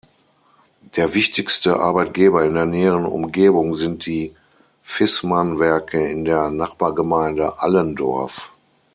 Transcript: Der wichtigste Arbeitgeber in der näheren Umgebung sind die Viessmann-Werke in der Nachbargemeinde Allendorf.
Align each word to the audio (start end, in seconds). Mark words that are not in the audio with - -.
Der 0.97 1.13
wichtigste 1.13 1.79
Arbeitgeber 1.79 2.43
in 2.43 2.55
der 2.55 2.65
näheren 2.65 3.05
Umgebung 3.05 3.75
sind 3.75 4.07
die 4.07 4.35
Viessmann-Werke 4.81 6.03
in 6.07 6.25
der 6.25 6.49
Nachbargemeinde 6.49 7.59
Allendorf. 7.61 8.51